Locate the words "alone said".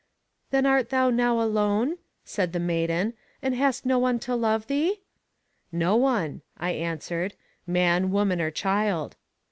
1.39-2.53